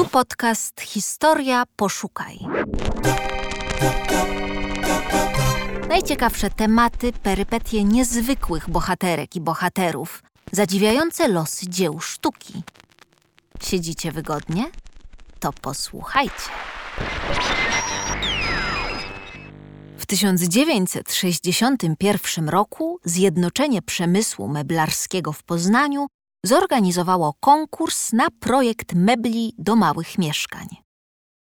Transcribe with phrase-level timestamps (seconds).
[0.00, 2.38] Tu podcast Historia Poszukaj.
[5.88, 12.62] Najciekawsze tematy, perypetie niezwykłych bohaterek i bohaterów, zadziwiające losy dzieł sztuki.
[13.62, 14.64] Siedzicie wygodnie?
[15.40, 16.50] To posłuchajcie.
[19.98, 26.06] W 1961 roku Zjednoczenie Przemysłu Meblarskiego w Poznaniu
[26.46, 30.66] zorganizowało konkurs na projekt mebli do małych mieszkań.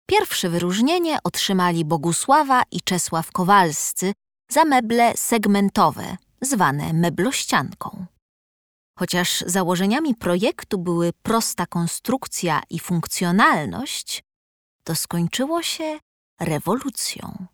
[0.06, 4.12] Pierwsze wyróżnienie otrzymali Bogusława i Czesław Kowalscy
[4.50, 8.06] za meble segmentowe, zwane meblościanką.
[8.98, 14.24] Chociaż założeniami projektu były prosta konstrukcja i funkcjonalność,
[14.84, 15.98] to skończyło się
[16.40, 17.46] rewolucją.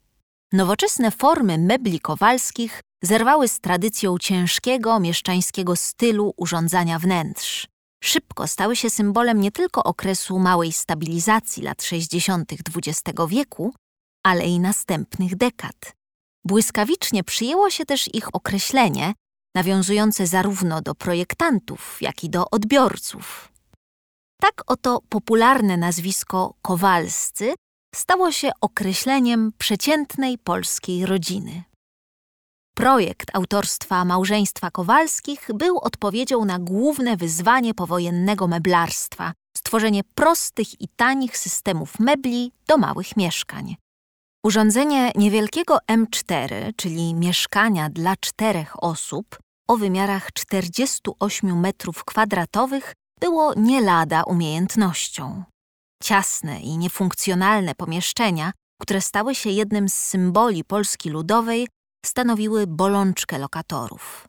[0.53, 7.69] Nowoczesne formy mebli kowalskich zerwały z tradycją ciężkiego mieszczańskiego stylu urządzania wnętrz.
[8.05, 12.53] Szybko stały się symbolem nie tylko okresu małej stabilizacji lat 60.
[12.53, 13.75] XX wieku,
[14.27, 15.93] ale i następnych dekad.
[16.45, 19.15] Błyskawicznie przyjęło się też ich określenie,
[19.55, 23.53] nawiązujące zarówno do projektantów, jak i do odbiorców.
[24.41, 27.55] Tak oto popularne nazwisko Kowalscy
[27.95, 31.65] stało się określeniem przeciętnej polskiej rodziny.
[32.75, 41.39] Projekt autorstwa małżeństwa Kowalskich był odpowiedzią na główne wyzwanie powojennego meblarstwa stworzenie prostych i tanich
[41.39, 43.77] systemów mebli do małych mieszkań.
[44.45, 53.81] Urządzenie niewielkiego M4, czyli mieszkania dla czterech osób, o wymiarach 48 metrów kwadratowych, było nie
[53.81, 55.45] lada umiejętnością.
[56.03, 61.69] Ciasne i niefunkcjonalne pomieszczenia, które stały się jednym z symboli Polski Ludowej,
[62.07, 64.29] stanowiły bolączkę lokatorów.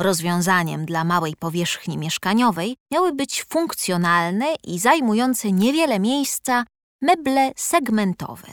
[0.00, 6.64] Rozwiązaniem dla małej powierzchni mieszkaniowej miały być funkcjonalne i zajmujące niewiele miejsca
[7.02, 8.52] meble segmentowe.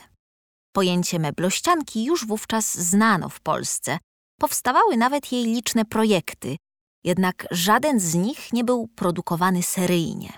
[0.75, 3.97] Pojęcie meblościanki już wówczas znano w Polsce.
[4.39, 6.57] Powstawały nawet jej liczne projekty,
[7.03, 10.33] jednak żaden z nich nie był produkowany seryjnie.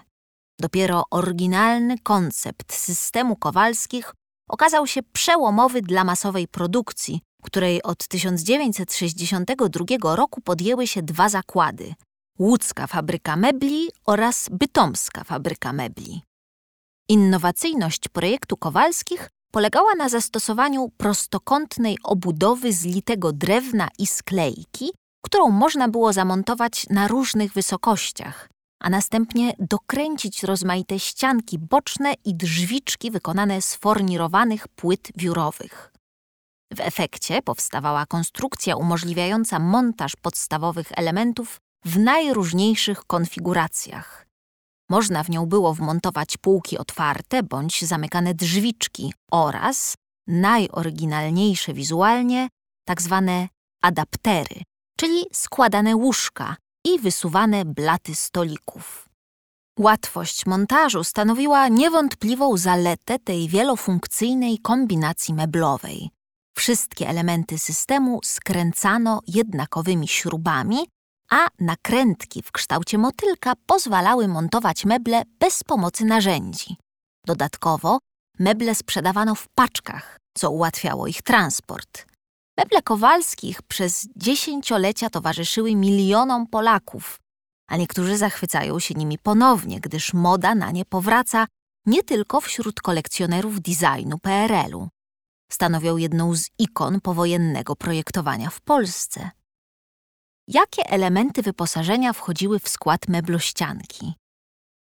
[0.60, 4.14] Dopiero oryginalny koncept systemu Kowalskich
[4.50, 11.94] okazał się przełomowy dla masowej produkcji, której od 1962 roku podjęły się dwa zakłady:
[12.40, 16.22] Łódzka Fabryka Mebli oraz Bytomska Fabryka Mebli.
[17.09, 24.91] Innowacyjność projektu Kowalskich polegała na zastosowaniu prostokątnej obudowy z litego drewna i sklejki,
[25.22, 33.12] którą można było zamontować na różnych wysokościach, a następnie dokręcić rozmaite ścianki boczne i drzwiczki
[33.12, 35.91] wykonane z fornirowanych płyt wiórowych.
[36.76, 44.26] W efekcie powstawała konstrukcja umożliwiająca montaż podstawowych elementów w najróżniejszych konfiguracjach.
[44.90, 49.96] Można w nią było wmontować półki otwarte bądź zamykane drzwiczki oraz,
[50.28, 52.48] najoryginalniejsze wizualnie,
[52.88, 53.48] tak zwane
[53.82, 54.64] adaptery,
[54.98, 56.56] czyli składane łóżka
[56.86, 59.09] i wysuwane blaty stolików.
[59.80, 66.09] Łatwość montażu stanowiła niewątpliwą zaletę tej wielofunkcyjnej kombinacji meblowej.
[66.58, 70.88] Wszystkie elementy systemu skręcano jednakowymi śrubami,
[71.30, 76.76] a nakrętki w kształcie motylka pozwalały montować meble bez pomocy narzędzi.
[77.26, 78.00] Dodatkowo
[78.40, 82.06] meble sprzedawano w paczkach, co ułatwiało ich transport.
[82.58, 87.20] Meble Kowalskich przez dziesięciolecia towarzyszyły milionom Polaków,
[87.68, 91.48] a niektórzy zachwycają się nimi ponownie, gdyż moda na nie powraca
[91.86, 94.90] nie tylko wśród kolekcjonerów designu PRL-u.
[95.52, 99.30] Stanowią jedną z ikon powojennego projektowania w Polsce.
[100.48, 104.14] Jakie elementy wyposażenia wchodziły w skład meblościanki?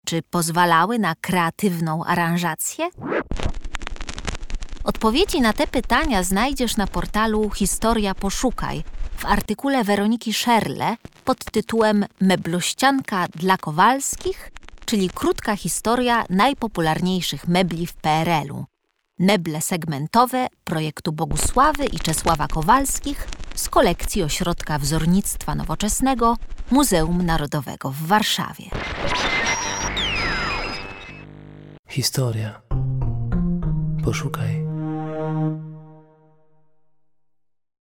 [0.07, 2.89] Czy pozwalały na kreatywną aranżację?
[4.85, 8.85] Odpowiedzi na te pytania znajdziesz na portalu Historia Poszukaj
[9.17, 14.51] w artykule Weroniki Szerle pod tytułem Meblościanka dla Kowalskich,
[14.85, 18.76] czyli krótka historia najpopularniejszych mebli w PRL-u.
[19.19, 26.37] Meble segmentowe projektu Bogusławy i Czesława Kowalskich z kolekcji Ośrodka Wzornictwa Nowoczesnego
[26.71, 28.65] Muzeum Narodowego w Warszawie.
[31.89, 32.61] Historia.
[34.05, 34.66] Poszukaj.